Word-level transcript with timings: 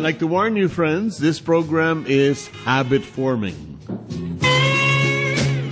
I'd 0.00 0.16
like 0.16 0.24
to 0.24 0.32
warn 0.32 0.56
you, 0.56 0.72
friends, 0.72 1.20
this 1.20 1.44
program 1.44 2.08
is 2.08 2.48
habit 2.64 3.04
forming. 3.04 3.76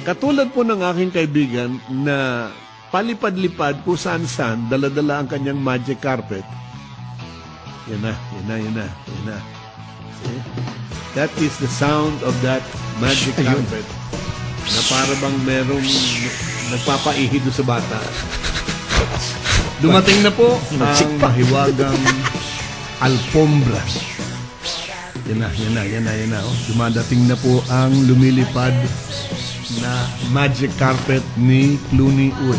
Katulad 0.05 0.53
po 0.53 0.61
ng 0.61 0.85
aking 0.85 1.17
kaibigan 1.17 1.81
na 2.05 2.53
palipad-lipad 2.93 3.81
kung 3.89 3.97
saan-saan, 3.97 4.69
daladala 4.69 5.25
ang 5.25 5.33
kanyang 5.33 5.57
magic 5.57 6.05
carpet. 6.05 6.45
Yan 7.89 8.05
na, 8.05 8.13
yan 8.13 8.45
na, 8.45 8.57
yan 8.61 8.75
na, 8.77 8.87
yan 8.93 9.23
na. 9.33 9.37
See? 10.21 10.41
That 11.17 11.33
is 11.41 11.57
the 11.57 11.71
sound 11.73 12.21
of 12.21 12.37
that 12.45 12.61
magic 13.01 13.33
carpet 13.33 13.87
na 14.61 14.81
para 14.93 15.13
bang 15.25 15.37
merong 15.49 15.89
nagpapaihi 16.69 17.41
sa 17.49 17.65
bata. 17.65 17.97
Dumating 19.81 20.21
na 20.21 20.29
po 20.29 20.61
ang 20.85 21.17
mahiwagang 21.17 21.97
alfombra. 23.01 24.18
Yan 25.29 25.45
na, 25.45 25.53
yan 25.53 25.73
na, 25.77 25.83
yan 25.85 26.03
na, 26.09 26.13
yan 26.17 26.31
na. 26.33 26.41
Oh. 26.41 26.57
Dumadating 26.73 27.29
na 27.29 27.37
po 27.37 27.61
ang 27.69 27.93
lumilipad 28.09 28.73
na 29.85 30.09
magic 30.33 30.73
carpet 30.81 31.21
ni 31.37 31.77
Clooney 31.93 32.33
Uy. 32.49 32.57